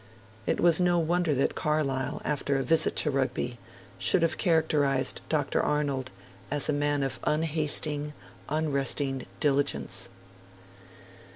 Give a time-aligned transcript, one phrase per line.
[0.47, 3.59] It was no wonder that Carlyle, after a visit to Rugby,
[3.99, 5.61] should have characterised Dr.
[5.61, 6.09] Arnold
[6.49, 8.13] as a man of 'unhasting,
[8.49, 10.09] unresting diligence'.